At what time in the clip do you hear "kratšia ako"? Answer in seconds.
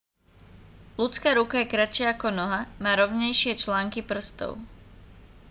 1.73-2.27